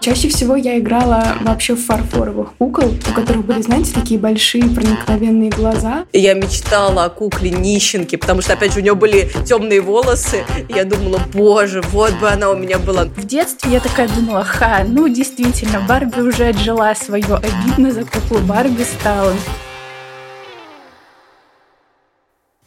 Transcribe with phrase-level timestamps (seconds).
[0.00, 5.50] Чаще всего я играла вообще в фарфоровых кукол, у которых были, знаете, такие большие проникновенные
[5.50, 6.06] глаза.
[6.14, 10.44] Я мечтала о кукле нищенки, потому что, опять же, у нее были темные волосы.
[10.68, 13.04] И я думала, боже, вот бы она у меня была.
[13.04, 18.38] В детстве я такая думала, ха, ну действительно, Барби уже отжила свое, обидно за куклу
[18.38, 19.34] Барби стало.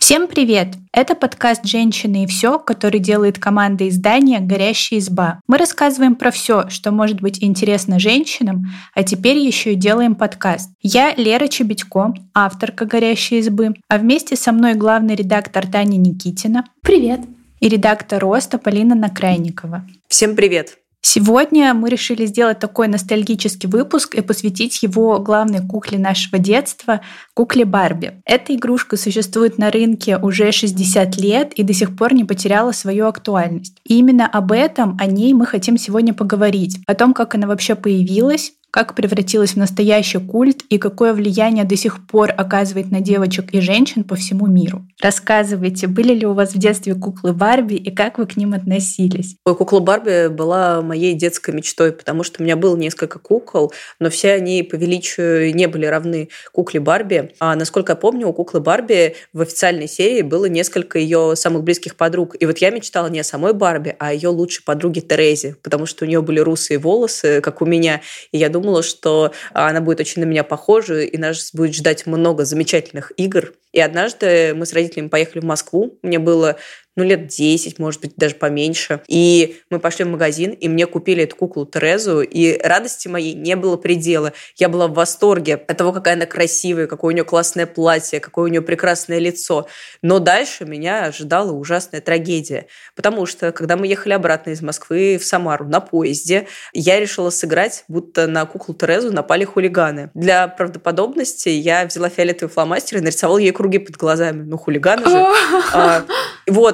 [0.06, 0.68] Всем привет!
[0.92, 5.40] Это подкаст «Женщины и все», который делает команда издания «Горящая изба».
[5.48, 10.72] Мы рассказываем про все, что может быть интересно женщинам, а теперь еще и делаем подкаст.
[10.82, 16.66] Я Лера Чебедько, авторка «Горящей избы», а вместе со мной главный редактор Таня Никитина.
[16.82, 17.22] Привет!
[17.62, 19.86] И редактор «Роста» Полина Накрайникова.
[20.10, 20.83] Всем привет!
[21.06, 27.02] Сегодня мы решили сделать такой ностальгический выпуск и посвятить его главной кукле нашего детства—
[27.34, 28.22] кукле Барби.
[28.26, 33.08] Эта игрушка существует на рынке уже 60 лет и до сих пор не потеряла свою
[33.08, 33.76] актуальность.
[33.84, 36.80] И именно об этом, о ней мы хотим сегодня поговорить.
[36.88, 41.78] О том, как она вообще появилась, как превратилась в настоящий культ и какое влияние до
[41.78, 44.84] сих пор оказывает на девочек и женщин по всему миру.
[45.00, 49.36] Рассказывайте, были ли у вас в детстве куклы Барби и как вы к ним относились?
[49.46, 54.10] Ой, кукла Барби была моей детской мечтой, потому что у меня было несколько кукол, но
[54.10, 57.34] все они по величию не были равны кукле Барби.
[57.40, 61.96] А насколько я помню, у куклы Барби в официальной серии было несколько ее самых близких
[61.96, 62.36] подруг.
[62.40, 65.86] И вот я мечтала не о самой Барби, а о ее лучшей подруге Терезе, потому
[65.86, 68.02] что у нее были русые волосы, как у меня.
[68.32, 72.06] И я думала, думала, что она будет очень на меня похожа, и нас будет ждать
[72.06, 73.54] много замечательных игр.
[73.74, 75.98] И однажды мы с родителями поехали в Москву.
[76.02, 76.58] Мне было
[76.96, 79.02] ну, лет 10, может быть, даже поменьше.
[79.08, 83.56] И мы пошли в магазин, и мне купили эту куклу Терезу, и радости моей не
[83.56, 84.34] было предела.
[84.58, 88.46] Я была в восторге от того, какая она красивая, какое у нее классное платье, какое
[88.46, 89.68] у нее прекрасное лицо.
[90.02, 92.68] Но дальше меня ожидала ужасная трагедия.
[92.96, 97.86] Потому что, когда мы ехали обратно из Москвы в Самару на поезде, я решила сыграть,
[97.88, 100.12] будто на куклу Терезу напали хулиганы.
[100.14, 104.44] Для правдоподобности я взяла фиолетовый фломастер и нарисовала ей круги под глазами.
[104.44, 105.26] Ну, хулиганы же.
[105.74, 106.04] А,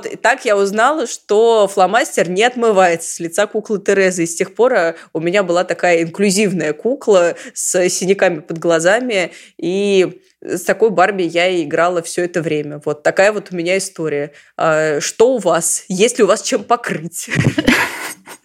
[0.09, 4.23] вот, так я узнала, что фломастер не отмывается с лица куклы Терезы.
[4.23, 9.31] И с тех пор э, у меня была такая инклюзивная кукла с синяками под глазами.
[9.57, 12.81] И с такой Барби я и играла все это время.
[12.85, 14.31] Вот такая вот у меня история.
[14.57, 15.83] А, что у вас?
[15.87, 17.29] Есть ли у вас чем покрыть?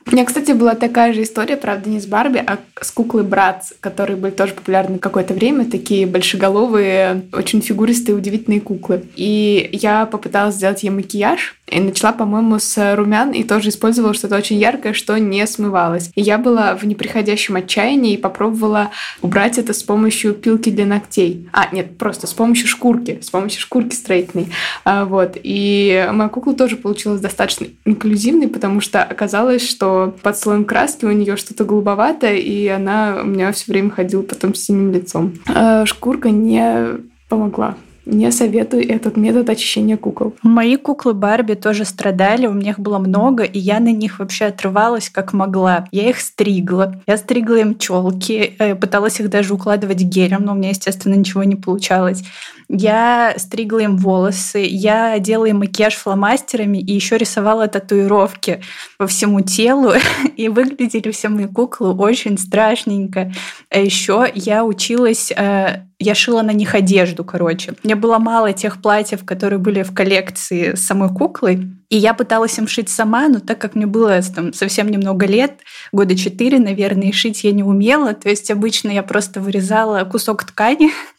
[0.07, 3.73] У меня, кстати, была такая же история, правда, не с Барби, а с куклой Братс,
[3.81, 9.05] которые были тоже популярны какое-то время, такие большеголовые, очень фигуристые, удивительные куклы.
[9.17, 14.37] И я попыталась сделать ей макияж, и начала, по-моему, с румян, и тоже использовала что-то
[14.37, 16.11] очень яркое, что не смывалось.
[16.15, 18.91] И я была в неприходящем отчаянии и попробовала
[19.23, 21.49] убрать это с помощью пилки для ногтей.
[21.53, 24.49] А, нет, просто с помощью шкурки, с помощью шкурки строительной.
[24.85, 25.39] А, вот.
[25.43, 31.13] И моя кукла тоже получилась достаточно инклюзивной, потому что оказалось, что под слоем краски у
[31.13, 35.35] нее что-то голубоватое, и она у меня все время ходила потом с синим лицом.
[35.47, 37.77] А шкурка не помогла.
[38.07, 40.35] Не советую этот метод очищения кукол.
[40.43, 44.47] Мои куклы Барби тоже страдали, у меня их было много, и я на них вообще
[44.47, 45.87] отрывалась как могла.
[45.91, 47.01] Я их стригла.
[47.07, 51.45] Я стригла им челки, э, пыталась их даже укладывать гелем, но у меня, естественно, ничего
[51.45, 52.25] не получалось.
[52.69, 58.63] Я стригла им волосы, я делала им макияж фломастерами и еще рисовала татуировки
[58.99, 59.93] по всему телу.
[60.37, 63.33] И выглядели все мои куклы очень страшненько.
[63.71, 67.75] А еще я училась э, я шила на них одежду, короче.
[67.83, 71.69] Мне было мало тех платьев, которые были в коллекции с самой куклой.
[71.89, 75.61] И я пыталась им шить сама, но так как мне было там, совсем немного лет,
[75.93, 78.13] года четыре, наверное, и шить я не умела.
[78.13, 80.91] То есть обычно я просто вырезала кусок ткани,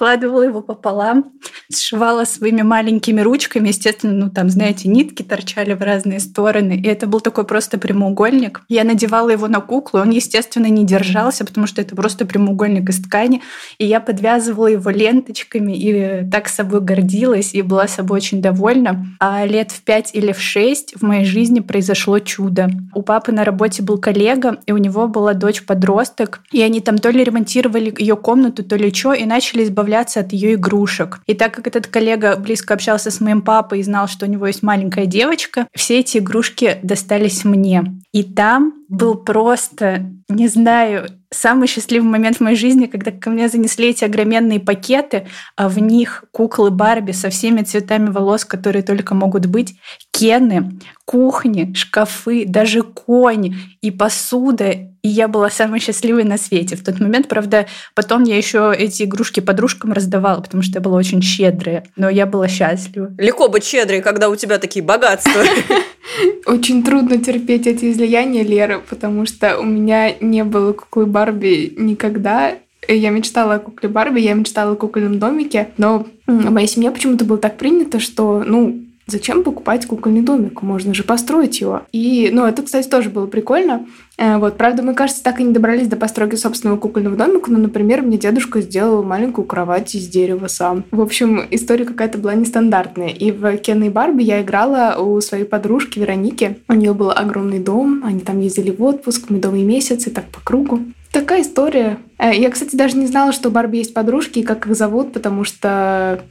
[0.00, 1.32] складывала его пополам,
[1.70, 3.68] сшивала своими маленькими ручками.
[3.68, 6.72] Естественно, ну там, знаете, нитки торчали в разные стороны.
[6.72, 8.62] И это был такой просто прямоугольник.
[8.70, 13.02] Я надевала его на куклу, он, естественно, не держался, потому что это просто прямоугольник из
[13.02, 13.42] ткани.
[13.76, 19.04] И я подвязывала его ленточками и так собой гордилась и была собой очень довольна.
[19.20, 22.70] А лет в пять или в шесть в моей жизни произошло чудо.
[22.94, 27.10] У папы на работе был коллега, и у него была дочь-подросток, и они там то
[27.10, 31.20] ли ремонтировали ее комнату, то ли что, и начали избавляться избавляться от ее игрушек.
[31.26, 34.46] И так как этот коллега близко общался с моим папой и знал, что у него
[34.46, 37.84] есть маленькая девочка, все эти игрушки достались мне.
[38.12, 43.48] И там был просто, не знаю, самый счастливый момент в моей жизни, когда ко мне
[43.48, 45.26] занесли эти огроменные пакеты,
[45.56, 49.74] а в них куклы Барби со всеми цветами волос, которые только могут быть,
[50.12, 54.89] кены, кухни, шкафы, даже кони и посуда.
[55.02, 56.76] И я была самой счастливой на свете.
[56.76, 60.98] В тот момент, правда, потом я еще эти игрушки подружкам раздавала, потому что я была
[60.98, 61.84] очень щедрая.
[61.96, 63.10] Но я была счастлива.
[63.18, 65.42] Легко быть щедрой, когда у тебя такие богатства.
[66.46, 72.56] Очень трудно терпеть эти излияния Леры, потому что у меня не было куклы Барби никогда.
[72.88, 77.24] Я мечтала о кукле Барби, я мечтала о кукольном домике, но в моей семье почему-то
[77.24, 78.80] было так принято, что, ну,
[79.10, 80.62] Зачем покупать кукольный домик?
[80.62, 81.82] Можно же построить его.
[81.90, 83.86] И, ну, это, кстати, тоже было прикольно.
[84.18, 87.58] Э, вот, правда, мы, кажется, так и не добрались до постройки собственного кукольного домика, но,
[87.58, 90.84] например, мне дедушка сделал маленькую кровать из дерева сам.
[90.92, 93.08] В общем, история какая-то была нестандартная.
[93.08, 96.58] И в Кен и Барби я играла у своей подружки Вероники.
[96.68, 100.40] У нее был огромный дом, они там ездили в отпуск, медовый месяц и так по
[100.40, 100.80] кругу.
[101.10, 101.98] Такая история.
[102.18, 105.12] Э, я, кстати, даже не знала, что у Барби есть подружки и как их зовут,
[105.12, 106.22] потому что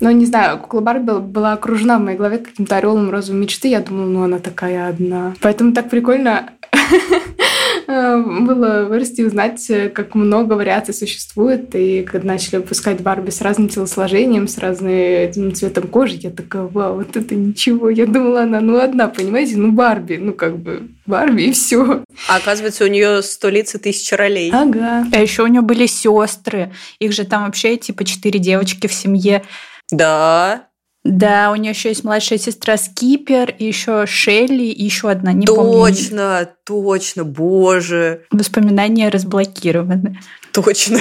[0.00, 3.68] ну, не знаю, кукла Барби была окружена в моей голове каким-то орелом розовой мечты.
[3.68, 5.34] Я думала, ну, она такая одна.
[5.40, 6.50] Поэтому так прикольно
[7.86, 11.74] было вырасти и узнать, как много вариаций существует.
[11.74, 16.96] И когда начали выпускать Барби с разным телосложением, с разным цветом кожи, я такая, вау,
[16.96, 17.88] вот это ничего.
[17.88, 22.02] Я думала, она ну одна, понимаете, ну Барби, ну как бы Барби и все.
[22.28, 24.50] А оказывается, у нее сто лиц и тысяча ролей.
[24.52, 25.06] Ага.
[25.12, 26.72] А еще у нее были сестры.
[26.98, 29.42] Их же там вообще типа четыре девочки в семье.
[29.90, 30.68] Да.
[31.04, 35.46] Да, у нее еще есть младшая сестра Скипер, и еще Шелли, и еще одна, не
[35.46, 36.48] точно, помню.
[36.64, 38.22] точно, боже.
[38.32, 40.18] Воспоминания разблокированы.
[40.52, 40.98] Точно.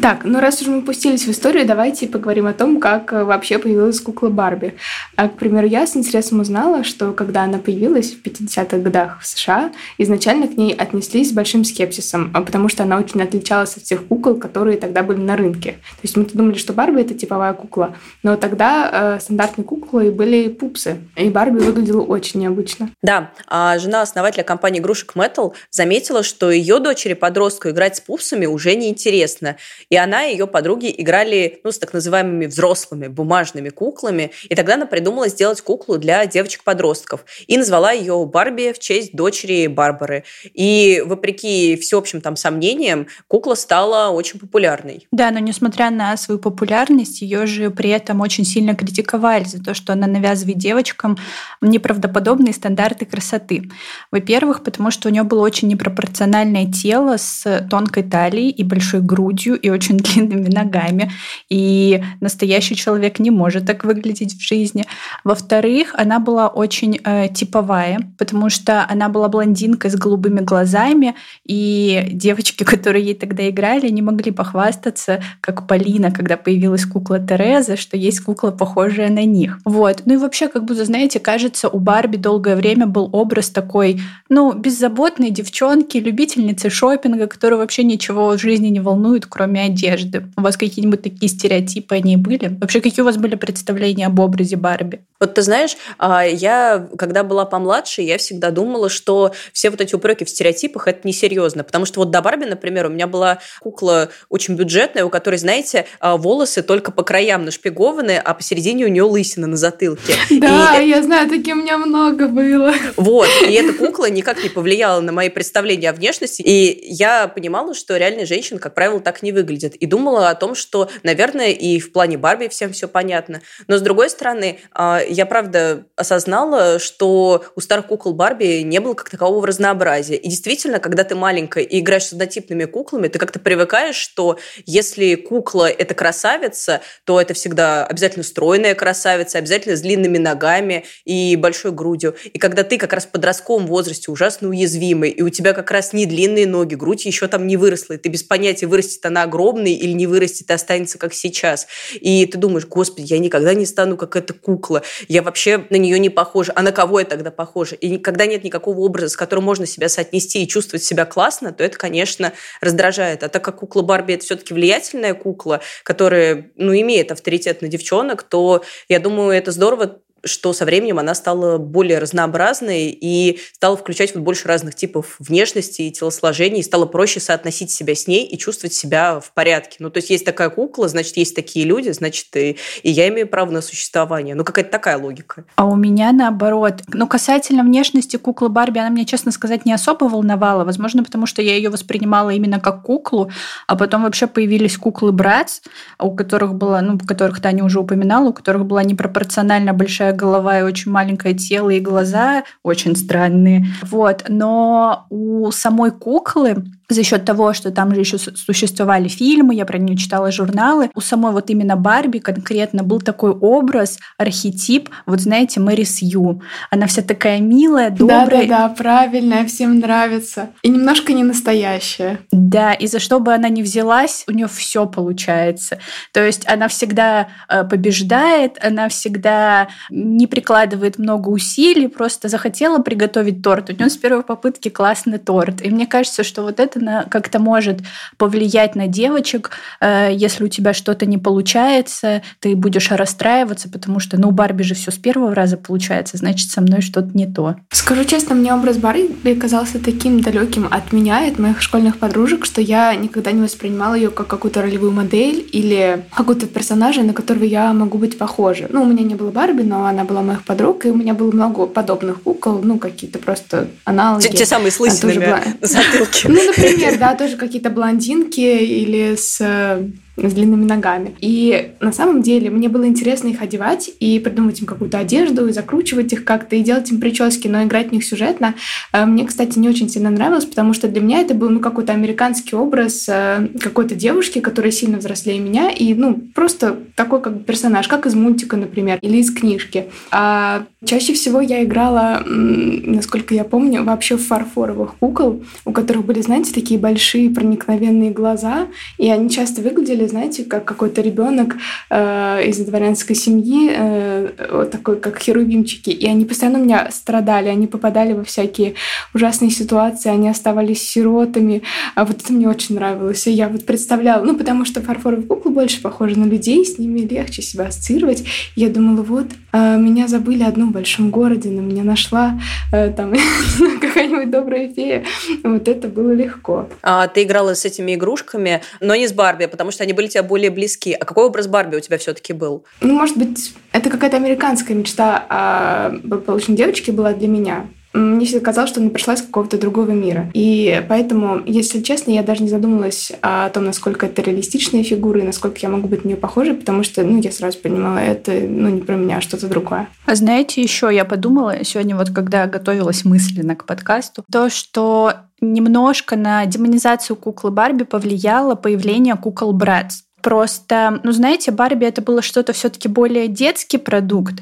[0.00, 3.58] Так, ну раз уж мы пустились в историю, давайте поговорим о том, как э, вообще
[3.58, 4.74] появилась кукла Барби.
[5.16, 9.26] А, к примеру, я с интересом узнала, что когда она появилась в 50-х годах в
[9.26, 13.84] США, изначально к ней отнеслись с большим скепсисом, а, потому что она очень отличалась от
[13.84, 15.72] всех кукол, которые тогда были на рынке.
[15.72, 20.48] То есть мы думали, что Барби— это типовая кукла, но тогда э, стандартной куклой были
[20.48, 22.90] пупсы, и Барби выглядела очень необычно.
[23.00, 28.74] Да, а жена основателя компании игрушек Metal заметила, что ее дочери-подростку играть с пупсами уже
[28.74, 29.56] неинтересно,
[29.88, 34.30] и она и ее подруги играли ну, с так называемыми взрослыми бумажными куклами.
[34.48, 37.24] И тогда она придумала сделать куклу для девочек-подростков.
[37.46, 40.24] И назвала ее Барби в честь дочери Барбары.
[40.52, 45.06] И вопреки всеобщим там сомнениям, кукла стала очень популярной.
[45.10, 49.74] Да, но несмотря на свою популярность, ее же при этом очень сильно критиковали за то,
[49.74, 51.16] что она навязывает девочкам
[51.60, 53.70] неправдоподобные стандарты красоты.
[54.10, 59.58] Во-первых, потому что у нее было очень непропорциональное тело с тонкой талией и большой грудью,
[59.64, 61.10] и очень длинными ногами,
[61.48, 64.84] и настоящий человек не может так выглядеть в жизни.
[65.24, 71.14] Во-вторых, она была очень э, типовая, потому что она была блондинкой с голубыми глазами,
[71.44, 77.76] и девочки, которые ей тогда играли, не могли похвастаться, как Полина, когда появилась кукла Тереза,
[77.76, 79.58] что есть кукла, похожая на них.
[79.64, 80.02] Вот.
[80.04, 84.52] Ну и вообще, как будто, знаете, кажется, у Барби долгое время был образ такой, ну,
[84.52, 90.26] беззаботной девчонки, любительницы шопинга, которая вообще ничего в жизни не волнует, кроме одежды.
[90.36, 92.56] У вас какие-нибудь такие стереотипы они были?
[92.60, 95.00] Вообще, какие у вас были представления об образе Барби?
[95.20, 99.94] Вот ты знаешь, а, я, когда была помладше, я всегда думала, что все вот эти
[99.94, 101.64] упреки в стереотипах– это несерьезно.
[101.64, 105.86] Потому что вот до Барби, например, у меня была кукла очень бюджетная, у которой, знаете,
[106.00, 110.14] а, волосы только по краям нашпигованы, а посередине у нее лысина на затылке.
[110.44, 110.88] Да, и...
[110.88, 112.74] я знаю, такие у меня много было.
[112.96, 117.74] Вот, и эта кукла никак не повлияла на мои представления о внешности, и я понимала,
[117.74, 119.74] что реальные женщины, как правило, так не выглядят.
[119.74, 123.42] И думала о том, что, наверное, и в плане Барби всем все понятно.
[123.66, 128.94] Но, с другой стороны, а, я правда осознала, что у старых кукол Барби не было
[128.94, 130.16] как такового разнообразия.
[130.16, 135.14] И действительно, когда ты маленькая и играешь с однотипными куклами, ты как-то привыкаешь, что если
[135.14, 141.72] кукла– это красавица, то это всегда обязательно стройная красавица, обязательно с длинными ногами и большой
[141.72, 142.16] грудью.
[142.32, 145.92] И когда ты как раз в подростковом возрасте ужасно уязвимый, и у тебя как раз
[145.92, 149.72] не длинные ноги, грудь еще там не выросла, и ты без понятия, вырастет она огромной
[149.72, 151.66] или не вырастет и останется как сейчас.
[151.94, 155.98] И ты думаешь, господи, я никогда не стану как эта кукла я вообще на нее
[155.98, 156.52] не похожа.
[156.54, 157.74] А на кого я тогда похожа?
[157.76, 161.64] И когда нет никакого образа, с которым можно себя соотнести и чувствовать себя классно, то
[161.64, 163.22] это, конечно, раздражает.
[163.22, 168.22] А так как кукла Барби это все-таки влиятельная кукла, которая ну, имеет авторитет на девчонок,
[168.22, 174.14] то я думаю, это здорово что со временем она стала более разнообразной и стала включать
[174.14, 178.38] вот больше разных типов внешности и телосложений, и стало проще соотносить себя с ней и
[178.38, 179.76] чувствовать себя в порядке.
[179.80, 183.28] Ну, то есть есть такая кукла, значит, есть такие люди, значит, и, и я имею
[183.28, 184.34] право на существование.
[184.34, 185.44] Ну, какая-то такая логика.
[185.56, 186.82] А у меня наоборот.
[186.88, 190.64] Ну, касательно внешности куклы Барби, она меня, честно сказать, не особо волновала.
[190.64, 193.30] Возможно, потому что я ее воспринимала именно как куклу,
[193.66, 195.60] а потом вообще появились куклы Братс,
[195.98, 200.58] у которых была, ну, у которых Таня уже упоминала, у которых была непропорционально большая голова
[200.58, 203.66] и очень маленькое тело, и глаза очень странные.
[203.82, 204.24] Вот.
[204.28, 209.78] Но у самой куклы за счет того, что там же еще существовали фильмы, я про
[209.78, 215.60] нее читала журналы, у самой вот именно Барби конкретно был такой образ, архетип, вот знаете,
[215.60, 216.42] Мэри Сью.
[216.70, 218.26] Она вся такая милая, добрая.
[218.28, 220.50] Да-да-да, правильная, всем нравится.
[220.62, 222.20] И немножко не настоящая.
[222.30, 225.78] Да, и за что бы она ни взялась, у нее все получается.
[226.12, 233.42] То есть она всегда э, побеждает, она всегда не прикладывает много усилий, просто захотела приготовить
[233.42, 233.70] торт.
[233.70, 235.62] У нее с первой попытки классный торт.
[235.62, 237.80] И мне кажется, что вот это это как-то может
[238.16, 239.50] повлиять на девочек.
[239.80, 244.62] Э, если у тебя что-то не получается, ты будешь расстраиваться, потому что, ну, у Барби
[244.62, 247.56] же все с первого раза получается, значит, со мной что-то не то.
[247.70, 252.44] Скажу честно, мне образ Барби казался таким далеким от меня и от моих школьных подружек,
[252.44, 257.44] что я никогда не воспринимала ее как какую-то ролевую модель или какого-то персонажа, на которого
[257.44, 258.66] я могу быть похожа.
[258.70, 261.30] Ну, у меня не было Барби, но она была моих подруг, и у меня было
[261.30, 264.28] много подобных кукол, ну, какие-то просто аналоги.
[264.28, 265.26] Те, те самые с лысинами
[265.60, 266.28] на затылке.
[266.28, 271.14] Ну, например, да, тоже какие-то блондинки или с э, с длинными ногами.
[271.20, 275.52] И на самом деле мне было интересно их одевать и придумывать им какую-то одежду, и
[275.52, 278.54] закручивать их как-то, и делать им прически, но играть в них сюжетно
[278.92, 281.92] э, мне, кстати, не очень сильно нравилось, потому что для меня это был ну, какой-то
[281.92, 287.44] американский образ э, какой-то девушки, которая сильно взрослее меня, и ну просто такой как бы
[287.44, 289.86] персонаж, как из мультика, например, или из книжки.
[290.10, 296.20] А чаще всего я играла, насколько я помню, вообще в фарфоровых кукол, у которых были,
[296.20, 298.68] знаете, такие большие проникновенные глаза,
[298.98, 301.56] и они часто выглядели выглядели, знаете, как какой-то ребенок
[301.90, 305.90] э, из дворянской семьи, э, вот такой, как херувимчики.
[305.90, 308.74] И они постоянно у меня страдали, они попадали во всякие
[309.14, 311.62] ужасные ситуации, они оставались сиротами.
[311.94, 313.26] А вот это мне очень нравилось.
[313.26, 317.00] И я вот представляла, ну, потому что фарфоровые куклы больше похожи на людей, с ними
[317.00, 318.24] легче себя ассоциировать.
[318.56, 322.38] И я думала, вот, э, меня забыли в одном большом городе, но меня нашла
[322.72, 323.12] э, там
[323.80, 325.04] какая-нибудь добрая фея.
[325.42, 326.68] Вот это было легко.
[326.82, 330.22] А, ты играла с этими игрушками, но не с Барби, потому что они были тебе
[330.22, 330.92] более близки.
[330.92, 332.64] А какой образ Барби у тебя все-таки был?
[332.80, 337.66] Ну, может быть, это какая-то американская мечта о благополучной девочке была для меня.
[337.94, 340.28] Мне всегда казалось, что она пришла из какого-то другого мира.
[340.34, 345.24] И поэтому, если честно, я даже не задумывалась о том, насколько это реалистичные фигуры, и
[345.24, 348.68] насколько я могу быть на нее похожа, потому что, ну, я сразу понимала, это, ну,
[348.68, 349.88] не про меня, а что-то другое.
[350.06, 356.16] А знаете, еще я подумала сегодня, вот когда готовилась мысленно к подкасту, то, что немножко
[356.16, 360.03] на демонизацию куклы Барби повлияло появление кукол Брэдс.
[360.24, 364.36] Просто, ну, знаете, Барби это было что-то все-таки более детский продукт,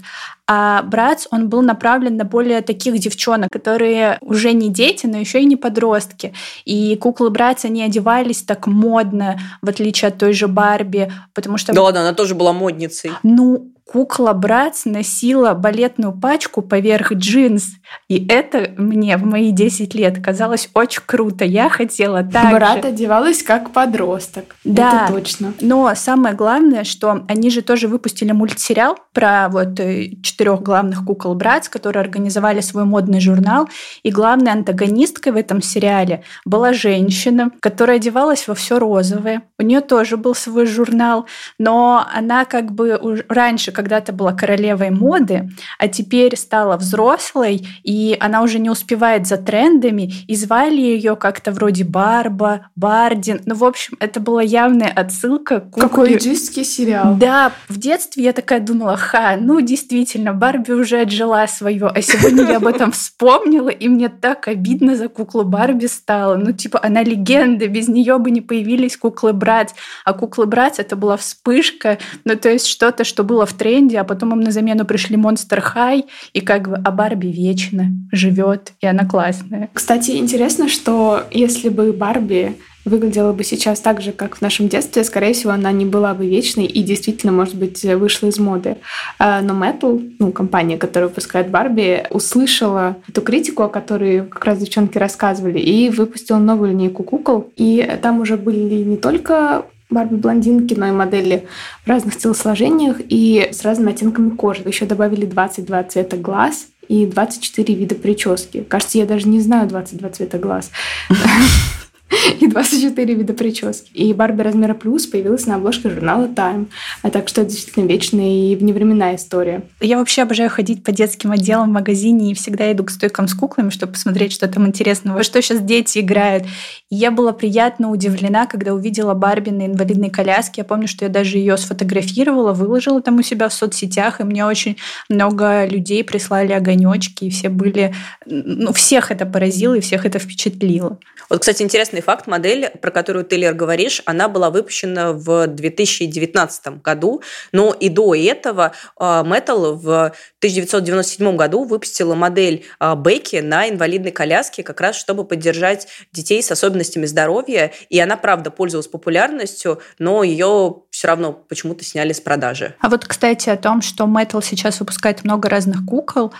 [0.46, 5.40] а Братс, он был направлен на более таких девчонок, которые уже не дети, но еще
[5.40, 6.34] и не подростки.
[6.64, 11.72] И куклы Братс, они одевались так модно, в отличие от той же Барби, потому что...
[11.72, 13.10] Да ладно, она тоже была модницей.
[13.24, 17.72] Ну, кукла Братс носила балетную пачку поверх джинс.
[18.08, 21.44] И это мне в мои 10 лет казалось очень круто.
[21.44, 22.88] Я хотела так Брат же.
[22.88, 24.56] одевалась как подросток.
[24.64, 25.52] Да, это точно.
[25.60, 31.34] Но самое главное, что они же тоже выпустили мультсериал про вот э, четырех главных кукол
[31.34, 33.68] Братс, которые организовали свой модный журнал.
[34.02, 39.42] И главной антагонисткой в этом сериале была женщина, которая одевалась во все розовое.
[39.58, 41.26] У нее тоже был свой журнал,
[41.58, 48.42] но она как бы раньше, когда-то была королевой моды, а теперь стала взрослой, и она
[48.42, 53.40] уже не успевает за трендами, и звали ее как-то вроде Барба, Бардин.
[53.44, 57.16] Ну, в общем, это была явная отсылка к Какой индийский сериал.
[57.16, 62.44] Да, в детстве я такая думала, ха, ну, действительно, Барби уже отжила свое, а сегодня
[62.44, 66.36] я об этом вспомнила, и мне так обидно за куклу Барби стало.
[66.36, 69.72] Ну, типа, она легенда, без нее бы не появились куклы Братц,
[70.04, 74.04] а куклы Братц это была вспышка, ну, то есть что-то, что было в тренде, а
[74.04, 78.86] потом им на замену пришли Monster High, и как бы, а Барби вечно живет, и
[78.86, 79.68] она классная.
[79.72, 85.04] Кстати, интересно, что если бы Барби выглядела бы сейчас так же, как в нашем детстве,
[85.04, 88.78] скорее всего, она не была бы вечной и действительно, может быть, вышла из моды.
[89.20, 94.58] А, но Metal, ну, компания, которая выпускает Барби, услышала эту критику, о которой как раз
[94.58, 97.52] девчонки рассказывали, и выпустила новую линейку кукол.
[97.56, 101.46] И там уже были не только Барби-блондинки, но и модели
[101.84, 104.62] в разных телосложениях и с разными оттенками кожи.
[104.66, 108.62] Еще добавили 22 цвета глаз и 24 вида прически.
[108.62, 110.70] Кажется, я даже не знаю 22 цвета глаз.
[112.40, 113.90] и 24 вида прически.
[113.92, 116.66] И Барби размера плюс появилась на обложке журнала Time.
[117.02, 119.62] А так что это действительно вечная и вневременная история.
[119.80, 123.34] Я вообще обожаю ходить по детским отделам в магазине и всегда иду к стойкам с
[123.34, 126.44] куклами, чтобы посмотреть, что там интересного, во что сейчас дети играют.
[126.90, 130.62] И я была приятно удивлена, когда увидела Барби на инвалидной коляске.
[130.62, 134.44] Я помню, что я даже ее сфотографировала, выложила там у себя в соцсетях, и мне
[134.44, 134.76] очень
[135.08, 137.94] много людей прислали огонечки, и все были...
[138.26, 140.98] Ну, всех это поразило, и всех это впечатлило.
[141.30, 142.26] Вот, кстати, интересный факт.
[142.26, 148.14] Модель, про которую ты, Лер, говоришь, она была выпущена в 2019 году, но и до
[148.14, 155.24] этого Metal в 1997 году выпустила модель а, Бекки на инвалидной коляске, как раз чтобы
[155.24, 157.72] поддержать детей с особенностями здоровья.
[157.88, 162.74] И она, правда, пользовалась популярностью, но ее все равно почему-то сняли с продажи.
[162.80, 166.32] А вот, кстати, о том, что Metal сейчас выпускает много разных кукол,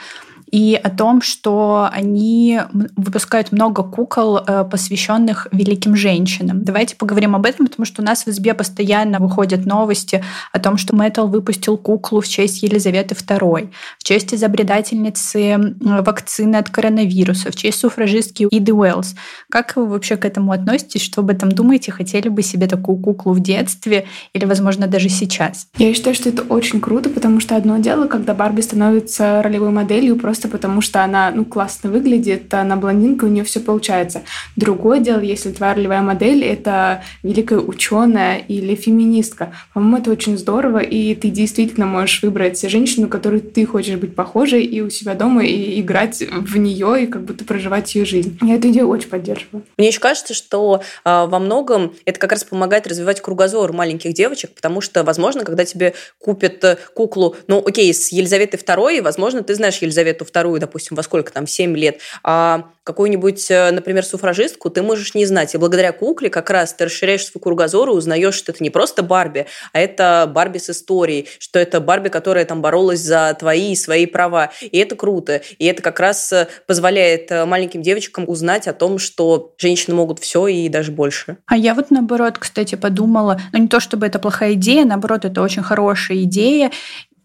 [0.53, 2.61] и о том, что они
[2.95, 6.63] выпускают много кукол, э, посвященных великим женщинам.
[6.63, 10.77] Давайте поговорим об этом, потому что у нас в избе постоянно выходят новости о том,
[10.77, 17.57] что Metal выпустил куклу в честь Елизаветы II, в честь изобретательницы вакцины от коронавируса, в
[17.57, 19.15] честь суфражистки Иды Уэллс.
[19.51, 21.01] Как вы вообще к этому относитесь?
[21.01, 21.93] Что об этом думаете?
[21.93, 25.69] Хотели бы себе такую куклу в детстве или, возможно, даже сейчас?
[25.79, 30.17] Я считаю, что это очень круто, потому что одно дело, когда Барби становится ролевой моделью
[30.17, 34.23] просто просто потому, что она ну, классно выглядит, она блондинка, у нее все получается.
[34.57, 39.53] Другое дело, если твоя ролевая модель— это великая ученая или феминистка.
[39.73, 44.65] По-моему, это очень здорово, и ты действительно можешь выбрать женщину, которой ты хочешь быть похожей,
[44.65, 48.39] и у себя дома, и играть в нее, и как будто проживать ее жизнь.
[48.43, 49.63] Я эту идею очень поддерживаю.
[49.79, 54.51] Мне еще кажется, что э, во многом это как раз помогает развивать кругозор маленьких девочек,
[54.55, 59.55] потому что, возможно, когда тебе купят э, куклу, ну, окей, с Елизаветой II, возможно, ты
[59.55, 64.83] знаешь Елизавету вторую, допустим, во сколько там, 7 лет, а какую-нибудь, э, например, суфражистку ты
[64.83, 65.55] можешь не знать.
[65.55, 69.03] И благодаря кукле как раз ты расширяешь свой кругозор и узнаешь, что это не просто
[69.03, 73.77] Барби, а это Барби с историей, что это Барби, которая там боролась за твои и
[73.77, 74.51] свои права.
[74.61, 75.43] И это круто.
[75.59, 80.19] И это как раз э, позволяет э, маленьким девочкам узнать о том, что женщины могут
[80.19, 81.37] все и даже больше.
[81.47, 85.43] А я вот наоборот, кстати, подумала, ну не то чтобы это плохая идея, наоборот, это
[85.43, 86.73] очень хорошая идея.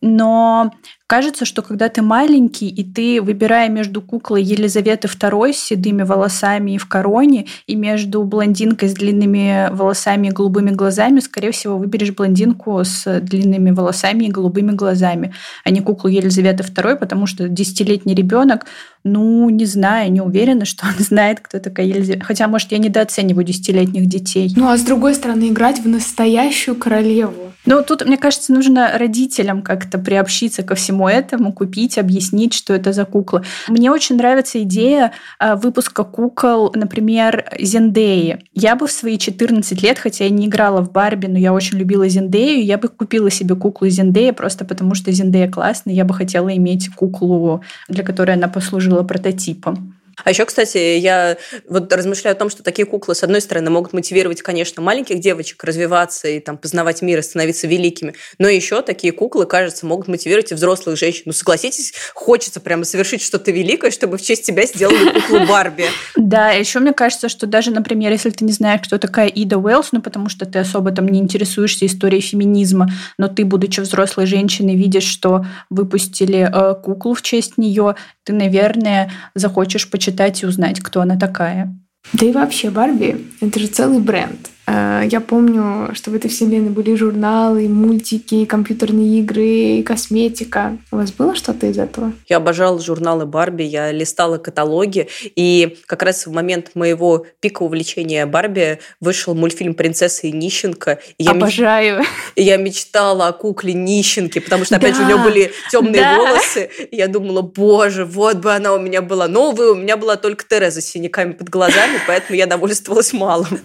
[0.02, 0.72] Но
[1.08, 6.72] Кажется, что когда ты маленький, и ты, выбирая между куклой Елизаветы II с седыми волосами
[6.72, 12.12] и в короне, и между блондинкой с длинными волосами и голубыми глазами, скорее всего, выберешь
[12.12, 15.34] блондинку с длинными волосами и голубыми глазами,
[15.64, 18.66] а не куклу Елизаветы II, потому что десятилетний ребенок,
[19.06, 22.26] ну, не знаю, не уверена, что он знает, кто такая Елизавета.
[22.26, 24.52] Хотя, может, я недооцениваю десятилетних детей.
[24.58, 27.54] Ну, а с другой стороны, играть в настоящую королеву.
[27.66, 32.74] Ну, тут, мне кажется, нужно родителям как-то приобщиться ко всему всему этому, купить, объяснить, что
[32.74, 33.44] это за кукла.
[33.68, 38.40] Мне очень нравится идея а, выпуска кукол, например, Зендеи.
[38.54, 41.78] Я бы в свои 14 лет, хотя я не играла в Барби, но я очень
[41.78, 46.14] любила Зендею, я бы купила себе куклу Зендея просто потому, что Зендея классная, я бы
[46.14, 49.97] хотела иметь куклу, для которой она послужила прототипом.
[50.24, 51.38] А еще, кстати, я
[51.70, 55.64] вот размышляю о том, что такие куклы, с одной стороны, могут мотивировать, конечно, маленьких девочек
[55.64, 60.52] развиваться и там познавать мир и становиться великими, но еще такие куклы, кажется, могут мотивировать
[60.52, 61.24] и взрослых женщин.
[61.26, 65.86] Ну, согласитесь, хочется прямо совершить что-то великое, чтобы в честь тебя сделали куклу Барби.
[66.16, 69.92] Да, еще мне кажется, что даже, например, если ты не знаешь, кто такая Ида Уэллс,
[69.92, 74.76] ну, потому что ты особо там не интересуешься историей феминизма, но ты, будучи взрослой женщиной,
[74.76, 80.07] видишь, что выпустили э, куклу в честь нее, ты, наверное, захочешь почитать
[80.44, 81.76] и узнать, кто она такая.
[82.14, 84.50] Да и вообще Барби— это же целый бренд.
[84.68, 90.78] Э, я помню, что в этой вселенной были журналы, мультики, компьютерные игры, косметика.
[90.92, 92.12] У вас было что-то из этого?
[92.28, 98.26] Я обожала журналы Барби, я листала каталоги, и как раз в момент моего пика увлечения
[98.26, 101.00] Барби вышел мультфильм «Принцесса и нищенка».
[101.18, 102.00] И я Обожаю.
[102.00, 102.08] Меч...
[102.36, 104.98] И я мечтала о кукле нищенки, потому что, опять да.
[104.98, 106.18] же, у нее были темные да.
[106.18, 106.70] волосы.
[106.92, 109.28] И я думала, боже, вот бы она у меня была.
[109.28, 113.60] Новая, у меня была только Тереза с синяками под глазами, поэтому я довольствовалась малым.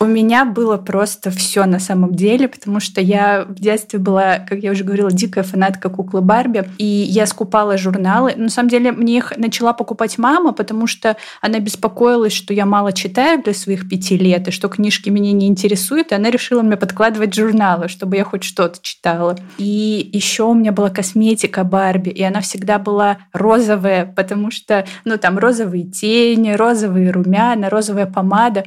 [0.00, 4.60] У меня было просто все на самом деле, потому что я в детстве была, как
[4.60, 8.34] я уже говорила, дикая фанатка куклы Барби, и я скупала журналы.
[8.36, 12.92] На самом деле мне их начала покупать мама, потому что она беспокоилась, что я мало
[12.92, 16.76] читаю для своих пяти лет, и что книжки меня не интересуют, и она решила мне
[16.76, 19.36] подкладывать журналы, чтобы я хоть что-то читала.
[19.58, 25.18] И еще у меня была косметика Барби, и она всегда была розовая, потому что, ну,
[25.18, 28.64] там розовые тени, розовые румяна, розовая помада.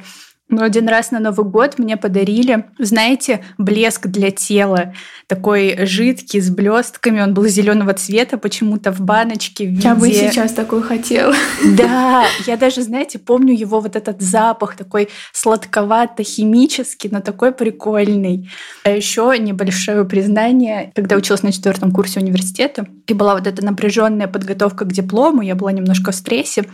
[0.52, 4.92] Но один раз на Новый год мне подарили, знаете, блеск для тела.
[5.26, 7.22] Такой жидкий, с блестками.
[7.22, 9.64] Он был зеленого цвета, почему-то в баночке.
[9.64, 9.82] В виде...
[9.82, 11.34] Я бы сейчас такой хотела.
[11.64, 18.50] Да, я даже, знаете, помню его вот этот запах, такой сладковато-химический, но такой прикольный.
[18.84, 20.92] А еще небольшое признание.
[20.94, 25.54] Когда училась на четвертом курсе университета, и была вот эта напряженная подготовка к диплому, я
[25.54, 26.66] была немножко в стрессе,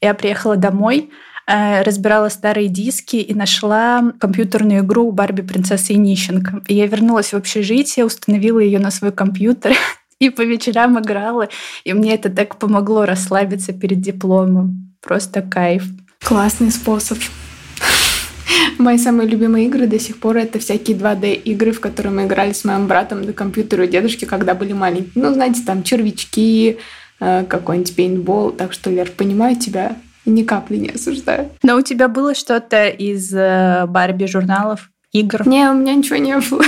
[0.00, 1.10] я приехала домой,
[1.46, 6.62] разбирала старые диски и нашла компьютерную игру Барби принцессы и нищенка.
[6.68, 9.74] И я вернулась в общежитие, установила ее на свой компьютер
[10.18, 11.48] и по вечерам играла.
[11.84, 14.94] И мне это так помогло расслабиться перед дипломом.
[15.02, 15.84] Просто кайф.
[16.22, 17.18] Классный способ.
[18.78, 22.54] Мои самые любимые игры до сих пор это всякие 2D игры, в которые мы играли
[22.54, 25.22] с моим братом на компьютере у дедушки, когда были маленькие.
[25.22, 26.78] Ну, знаете, там червячки,
[27.20, 28.52] э, какой-нибудь пейнтбол.
[28.52, 29.96] Так что, Лер, понимаю тебя
[30.26, 31.50] ни капли не осуждаю.
[31.62, 34.90] Но у тебя было что-то из э, Барби журналов?
[35.14, 35.48] игр?
[35.48, 36.64] Не, у меня ничего не было.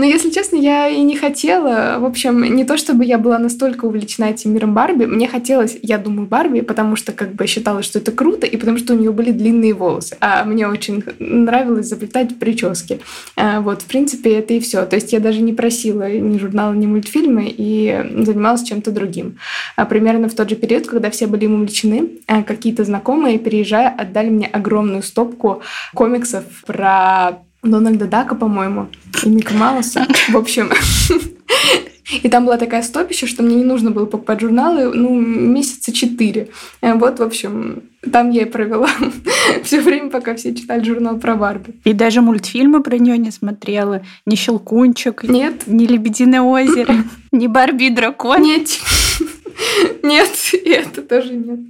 [0.00, 1.98] Но, если честно, я и не хотела.
[1.98, 5.04] В общем, не то чтобы я была настолько увлечена этим миром Барби.
[5.04, 8.78] Мне хотелось, я думаю, Барби, потому что как бы считала, что это круто, и потому
[8.78, 10.16] что у нее были длинные волосы.
[10.20, 13.00] А мне очень нравилось заплетать прически.
[13.36, 14.86] А, вот, в принципе, это и все.
[14.86, 19.36] То есть я даже не просила ни журнала, ни мультфильмы и занималась чем-то другим.
[19.76, 23.94] А примерно в тот же период, когда все были им увлечены, а, какие-то знакомые, переезжая,
[23.94, 25.60] отдали мне огромную стопку
[25.92, 28.88] комиксов про Дональда Дака, по-моему,
[29.24, 30.06] и Мика Мауса.
[30.28, 30.70] В общем,
[32.22, 36.48] и там была такая стопища, что мне не нужно было покупать журналы, ну, месяца четыре.
[36.80, 38.88] Э, вот, в общем, там я и провела
[39.64, 41.74] все время, пока все читали журнал про Барби.
[41.84, 44.02] И даже мультфильмы про нее не смотрела.
[44.26, 45.66] Ни «Щелкунчик», Нет.
[45.66, 46.94] ни «Лебединое озеро»,
[47.32, 48.42] ни «Барби и дракон».
[48.42, 48.68] Нет.
[50.02, 51.60] Нет, и это тоже нет.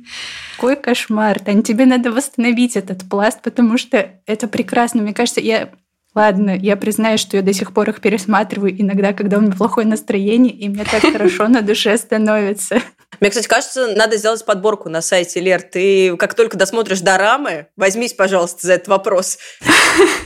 [0.57, 1.41] Какой кошмар.
[1.41, 5.03] Тань, тебе надо восстановить этот пласт, потому что это прекрасно.
[5.03, 5.71] Мне кажется, я
[6.13, 9.87] Ладно, я признаю, что я до сих пор их пересматриваю иногда, когда у меня плохое
[9.87, 12.83] настроение, и мне так хорошо на душе становится.
[13.21, 15.63] Мне, кстати, кажется, надо сделать подборку на сайте Лер.
[15.63, 19.39] Ты как только досмотришь дорамы, возьмись, пожалуйста, за этот вопрос.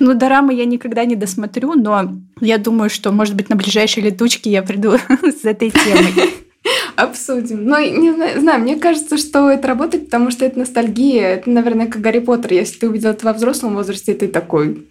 [0.00, 4.48] Ну, дорамы я никогда не досмотрю, но я думаю, что, может быть, на ближайшие летучки
[4.48, 6.34] я приду с этой темой.
[6.96, 7.64] Обсудим.
[7.64, 11.34] Но не знаю, мне кажется, что это работает, потому что это ностальгия.
[11.34, 12.52] Это, наверное, как Гарри Поттер.
[12.52, 14.86] Если ты увидел это во взрослом возрасте, ты такой,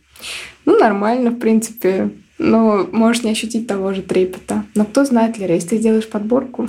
[0.66, 2.12] ну, нормально, в принципе.
[2.40, 4.66] Но можешь не ощутить того же трепета.
[4.76, 6.68] Но кто знает, Лера, если ты сделаешь подборку,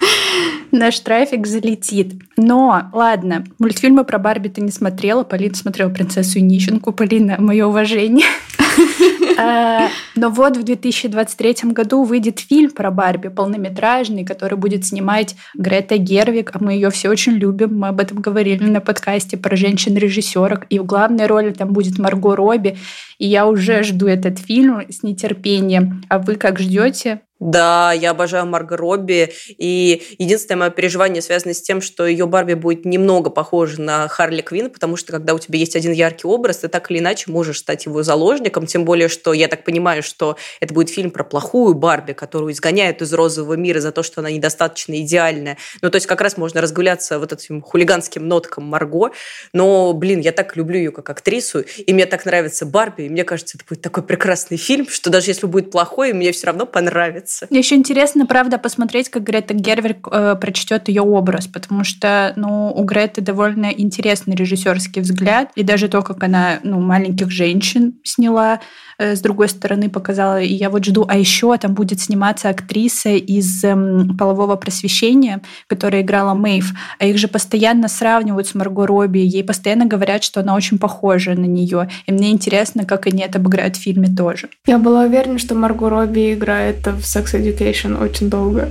[0.72, 2.14] наш трафик залетит.
[2.36, 5.24] Но, ладно, мультфильмы про Барби ты не смотрела.
[5.24, 6.92] Полина смотрела «Принцессу и нищенку».
[6.92, 8.26] Полина, мое уважение.
[9.38, 15.96] А, но вот в 2023 году выйдет фильм про Барби, полнометражный, который будет снимать Грета
[15.96, 17.78] Гервик, а мы ее все очень любим.
[17.78, 20.66] Мы об этом говорили на подкасте про женщин-режиссерок.
[20.70, 22.76] И в главной роли там будет Марго Робби.
[23.18, 26.02] И я уже жду этот фильм с нетерпением.
[26.08, 27.20] А вы как ждете?
[27.40, 32.54] Да, я обожаю Марго Робби, и единственное мое переживание связано с тем, что ее Барби
[32.54, 36.58] будет немного похожа на Харли Квин, потому что когда у тебя есть один яркий образ,
[36.58, 40.36] ты так или иначе можешь стать его заложником, тем более, что я так понимаю, что
[40.58, 44.32] это будет фильм про плохую Барби, которую изгоняют из розового мира за то, что она
[44.32, 45.58] недостаточно идеальная.
[45.80, 49.12] Ну, то есть как раз можно разгуляться вот этим хулиганским ноткам Марго,
[49.52, 53.24] но, блин, я так люблю ее как актрису, и мне так нравится Барби, и мне
[53.24, 57.08] кажется, это будет такой прекрасный фильм, что даже если будет плохой, мне все равно понравится
[57.08, 57.46] нравится.
[57.50, 62.72] Мне еще интересно, правда, посмотреть, как Грета Гервик э, прочтет ее образ, потому что, ну,
[62.72, 68.60] у Греты довольно интересный режиссерский взгляд, и даже то, как она, ну, маленьких женщин сняла,
[68.98, 70.40] Э, с другой стороны показала.
[70.40, 71.04] И я вот жду.
[71.08, 76.72] А еще там будет сниматься актриса из эм, «Полового просвещения», которая играла Мэйв.
[76.98, 79.20] А их же постоянно сравнивают с Марго Робби.
[79.20, 81.88] Ей постоянно говорят, что она очень похожа на нее.
[82.06, 84.48] И мне интересно, как они это обыграют в фильме тоже.
[84.66, 88.70] Я была уверена, что Марго Робби играет в Sex Education очень долго.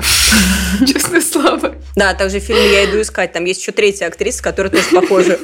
[0.86, 1.76] Честное слово.
[1.96, 3.34] Да, также в фильме «Я иду искать».
[3.34, 5.40] Там есть еще третья актриса, которая тоже похожа.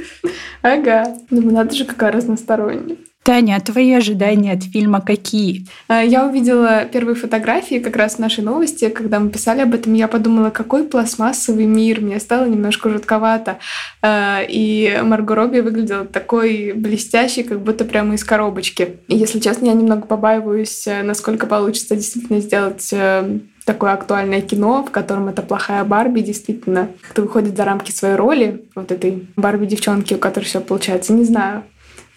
[0.62, 1.15] Ага.
[1.30, 2.98] Думаю, надо же, какая разносторонняя.
[3.24, 5.66] Таня, а твои ожидания от фильма какие?
[5.88, 9.94] А, я увидела первые фотографии как раз в нашей новости, когда мы писали об этом,
[9.94, 13.60] я подумала, какой пластмассовый мир, мне стало немножко жутковато.
[14.02, 18.98] А, и Марго Робби выглядела такой блестящей, как будто прямо из коробочки.
[19.08, 24.84] И, если честно, я немного побаиваюсь, э, насколько получится действительно сделать э, такое актуальное кино,
[24.84, 30.16] в котором эта плохая Барби действительно как-то выходит за рамки своей роли, вот этой Барби-девчонки,
[30.16, 31.14] у которой все получается.
[31.14, 31.64] Не знаю.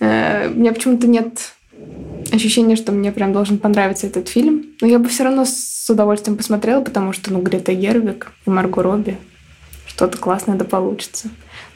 [0.01, 1.53] Э, у меня почему-то нет
[2.33, 4.67] ощущения, что мне прям должен понравиться этот фильм.
[4.81, 8.83] Но я бы все равно с удовольствием посмотрела, потому что, ну, Грета Гервик и Марго
[8.83, 9.17] Робби.
[9.87, 11.29] Что-то классное да получится.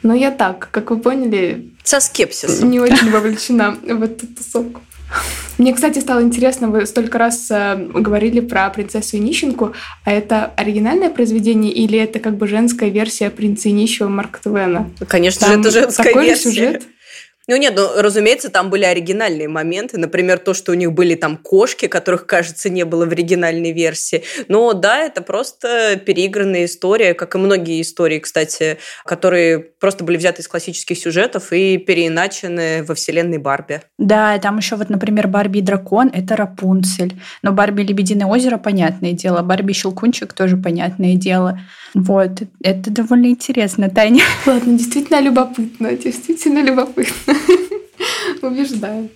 [0.03, 1.71] Но я так, как вы поняли...
[1.83, 2.69] Со скепсисом.
[2.69, 4.81] Не очень вовлечена в эту тусовку.
[5.57, 9.73] Мне, кстати, стало интересно, вы столько раз э, говорили про принцессу и нищенку,
[10.05, 14.89] а это оригинальное произведение или это как бы женская версия принца и нищего Марка Твена?
[15.07, 16.49] Конечно Там же, это женская такой версия.
[16.49, 16.83] сюжет?
[17.51, 19.97] Ну нет, ну, разумеется, там были оригинальные моменты.
[19.97, 24.23] Например, то, что у них были там кошки, которых, кажется, не было в оригинальной версии.
[24.47, 30.43] Но да, это просто переигранная история, как и многие истории, кстати, которые просто были взяты
[30.43, 33.81] из классических сюжетов и переиначены во вселенной Барби.
[33.97, 37.19] Да, там еще вот, например, Барби и дракон– это Рапунцель.
[37.41, 39.41] Но Барби и Лебединое озеро– понятное дело.
[39.41, 41.59] Барби и Щелкунчик– тоже понятное дело.
[41.93, 44.23] Вот, это довольно интересно, Таня.
[44.45, 47.35] Ладно, действительно любопытно, действительно любопытно.
[48.41, 49.09] Убеждаю.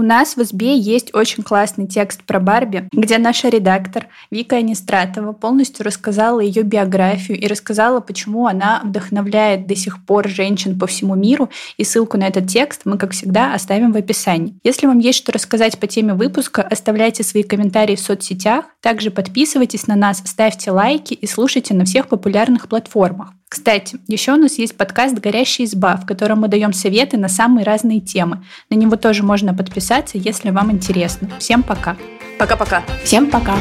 [0.00, 5.32] У нас в СБ есть очень классный текст про Барби, где наша редактор Вика Анистратова
[5.32, 11.16] полностью рассказала ее биографию и рассказала, почему она вдохновляет до сих пор женщин по всему
[11.16, 11.50] миру.
[11.76, 14.58] И ссылку на этот текст мы, как всегда, оставим в описании.
[14.64, 18.64] Если вам есть что рассказать по теме выпуска, оставляйте свои комментарии в соцсетях.
[18.80, 23.34] Также подписывайтесь на нас, ставьте лайки и слушайте на всех популярных платформах.
[23.50, 27.64] Кстати, еще у нас есть подкаст «Горящая изба», в котором мы даем советы на самые
[27.64, 28.44] разные темы.
[28.70, 31.28] На него тоже можно подписаться, если вам интересно.
[31.40, 31.96] Всем пока.
[32.38, 32.84] Пока-пока.
[33.02, 33.56] Всем пока.